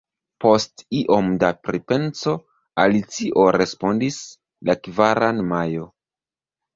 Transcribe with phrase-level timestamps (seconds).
[0.43, 2.33] Post iom da pripenso
[2.83, 4.17] Alicio respondis:
[4.71, 5.85] la kvaran Majo.